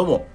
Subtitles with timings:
[0.00, 0.26] どうも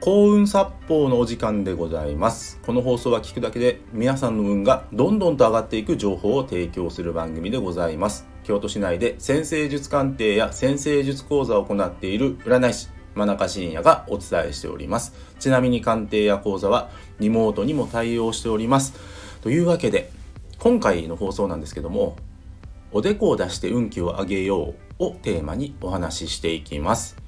[0.00, 2.58] 幸運殺法のお時間でございます。
[2.64, 8.26] この放送は聞くだけで皆さんの運がどんどんと上がっていく情報を提供する番組でございます。
[8.44, 15.12] 京都市内で先生術鑑定や先生術講座を行っている占い師真中信也がお伝えしております。
[15.38, 18.94] ちなみに鑑定や講座はリモートにも対応しております。
[19.42, 20.10] というわけで
[20.58, 22.16] 今回の放送なんですけども
[22.90, 27.19] おでこを出して運気を上げようをテーマにお話ししていきます。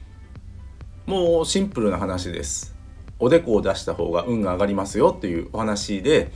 [1.07, 2.75] もうシンプルな話です。
[3.19, 6.33] おでこを出した方が運が上がりますよっていうお話で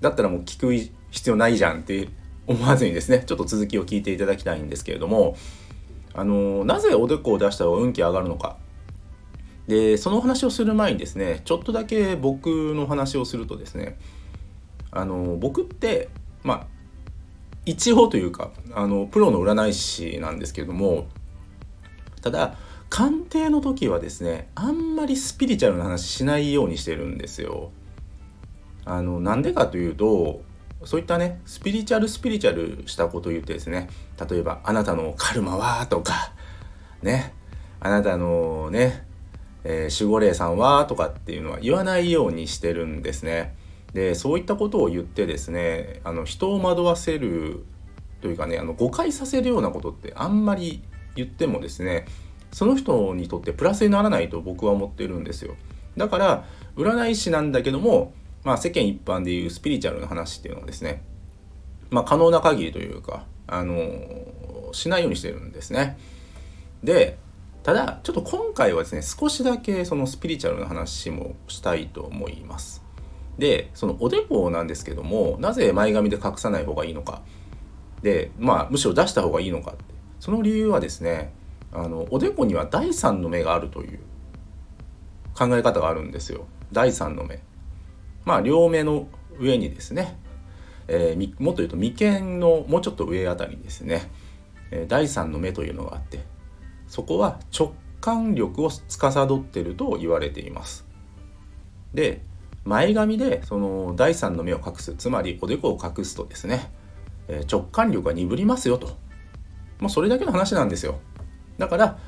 [0.00, 0.72] だったらもう聞く
[1.10, 2.08] 必要ないじゃんって
[2.46, 5.36] 思わずにですねちょっと続きを聞いていただきたいんですけれども
[6.14, 8.56] あのなぜおでこを出した方が運気上がるのか。
[9.66, 13.96] でその話をする前にですねちょっとだけ僕の話をするとですね
[14.90, 16.08] あの僕って
[16.42, 16.66] まあ
[17.66, 21.06] 一応というかあのプロの占い師なんですけれども
[22.20, 22.56] ただ
[22.90, 27.70] 鑑定の時はですねあんまりスピリチュアルな話しないようにしてるんですよ。
[28.84, 30.42] あのなんでかというと
[30.84, 33.88] そういったねスピリチュアルスピリチュアルしたことを言ってですね
[34.28, 36.32] 例えば「あなたのカルマは?」とか
[37.02, 37.34] ね
[37.80, 39.06] 「あなたのね、
[39.62, 43.54] えー、守護霊さんは?」とかっていうのは言わないようにしてるんですね。
[43.92, 47.64] でそういったことを言ってですねあの人を惑わせる
[48.20, 50.82] というかねあの誤解させるようなことってあんまり
[51.16, 52.06] 言ってもですね
[52.52, 55.54] その人にとってプラスにならないと僕は思ってるんですよ。
[55.96, 56.44] だから
[56.76, 58.12] 占い師なんだけども、
[58.44, 61.02] まあ、世間一般でいうスピリチュアルな話っていうのはですね、
[61.90, 63.78] まあ、可能な限りというかあの
[64.72, 65.98] しないようにしてるんですね。
[66.82, 67.18] で
[67.62, 72.82] ただちょっと今回はですね少しだけそのスピリチュアルな話もしたいと思います。
[73.38, 77.22] でそのおでこなんですけどもなぜ前髪で隠さない方がいいのか。
[78.02, 79.84] でまあむしろ出した方がいいのかって。
[80.20, 81.32] その理由はですね
[81.72, 84.00] あのおでこには第三の目があるという
[85.34, 86.46] 考え方があるんですよ。
[86.72, 87.42] 第三の目。
[88.24, 89.08] まあ両目の
[89.38, 90.18] 上にですね、
[90.88, 94.10] えー、もっと言うと眉間のもうちょっと上あたりにですね、
[94.70, 96.20] えー、第三の目というのがあって。
[96.90, 100.84] そこは直感力を司っていると言われています。
[101.94, 102.22] で
[102.64, 104.94] 前髪でその第三の目を隠す。
[104.96, 106.72] つまりおでこを隠すとですね、
[107.28, 108.98] えー、直感力が鈍りますよと。
[109.78, 110.98] まあ、それだけの話なんですよ。
[111.60, 111.98] だから、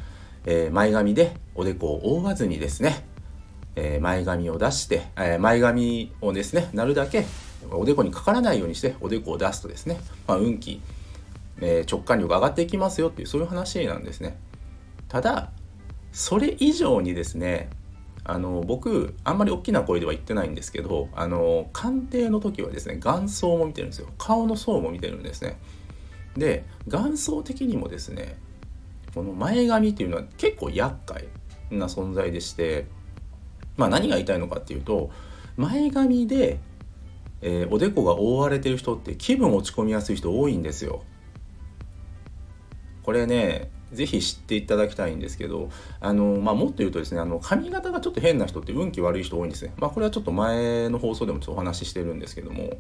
[0.47, 3.05] えー、前髪でおでこを覆わずにですね、
[3.77, 7.27] えー、前髪を出して、えー、前髪をですねなるだけ
[7.71, 10.81] おでこにかからないようにしておでこを出すとですね、まあ、運気、
[11.61, 14.37] え直感力上がっていきますよっていうそういう話なんですね。
[15.09, 15.51] ただ
[16.13, 17.69] それ以上にですね
[18.25, 24.09] あの僕あんまり大きな声では言ってないんですけどあの鑑定の時はですね眼相も見てるんですよ。
[24.17, 25.59] 顔の層も見てるんですね。
[26.37, 28.37] で眼相的にもですね
[29.15, 31.27] この前髪っていうのは結構厄介
[31.71, 32.87] な存在でして
[33.77, 35.11] まあ何が言いたいのかっていうと
[35.57, 36.61] 前髪で、
[37.41, 41.05] えー、おでこが覆われてる人って気分落ち込みやすい人多いんですよ。
[43.03, 45.69] これね是非知っていただきたいんですけど
[46.01, 49.75] あの、まあ、もっと言うとですねあの髪型がちょっと変な人って運気悪い人多いんですね。
[49.77, 52.71] まあ、これはちょっと前の放送でもちょっとお話ししてるんですけども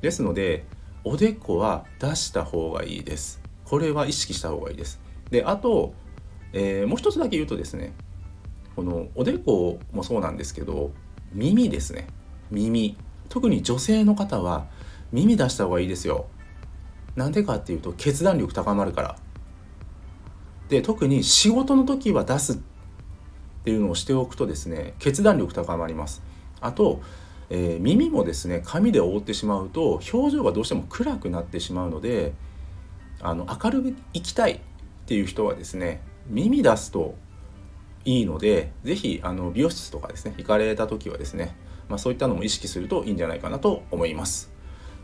[0.00, 0.64] ですので
[1.04, 3.42] おでこは出した方がいいです。
[3.64, 5.00] これは意識した方がいいです。
[5.30, 5.94] であと、
[6.52, 7.92] えー、もう一つだけ言うとですね
[8.76, 10.92] このおでこもそうなんですけど
[11.32, 12.06] 耳ですね。
[12.50, 12.96] 耳。
[13.28, 14.66] 特に女性の方は
[15.12, 16.26] 耳出した方がいいですよ。
[17.16, 19.16] なんでかっていうと決断力高まるから。
[20.68, 22.56] で特に仕事の時は出すっ
[23.64, 26.22] ていうのをしておくとですね決断力高まります。
[26.60, 27.00] あと、
[27.50, 32.32] えー、耳もですね紙で覆ってしまうと表情がどうしても暗くなってしまうので
[33.20, 34.60] あの明るくいきたい
[35.06, 37.14] っていう人はですね耳出すと
[38.04, 41.56] いいので是非あの美容室とかですね行かれた時はですね、
[41.88, 44.52] まあ、そういったのも意識するといいんじゃないかなと思います。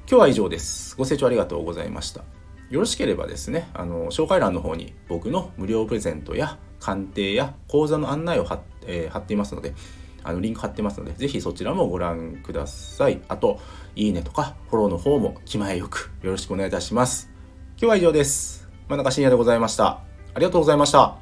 [0.08, 0.96] 今日は以上です。
[0.96, 2.24] ご清聴ありがとうございました。
[2.68, 9.72] よろしければですねあの紹介欄の方に僕の無料プレゼントや鑑定や講座の案内を貼,、えー、貼っていますので
[10.24, 13.22] あのリンク貼ってますので是非そちらもご覧ください。
[13.28, 13.60] あと
[13.94, 17.30] いいねとかフォローの方も気前よくよろしくお願いいたします。
[17.76, 18.61] 今日は以上です。
[18.88, 20.00] 真中深也でございました。
[20.34, 21.21] ありがとうございました。